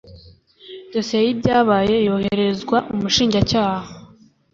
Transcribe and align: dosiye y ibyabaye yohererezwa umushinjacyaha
dosiye 0.93 1.21
y 1.25 1.31
ibyabaye 1.33 1.95
yohererezwa 2.07 2.77
umushinjacyaha 2.93 3.89